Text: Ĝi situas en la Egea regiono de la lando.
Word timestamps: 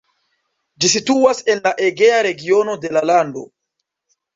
Ĝi 0.85 0.91
situas 0.93 1.43
en 1.55 1.63
la 1.67 1.75
Egea 1.91 2.19
regiono 2.31 2.79
de 2.87 2.95
la 2.99 3.09
lando. 3.15 3.51